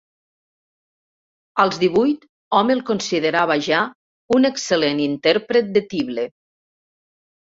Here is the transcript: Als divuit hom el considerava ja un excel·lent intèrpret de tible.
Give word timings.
Als 1.63 1.75
divuit 1.83 2.23
hom 2.59 2.71
el 2.75 2.79
considerava 2.87 3.57
ja 3.67 3.81
un 4.37 4.49
excel·lent 4.51 5.03
intèrpret 5.05 5.69
de 5.77 5.87
tible. 5.95 6.25